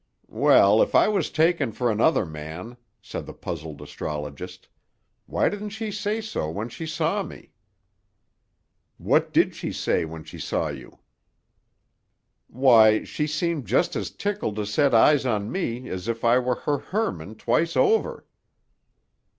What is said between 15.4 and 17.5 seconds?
me as if I were her Hermann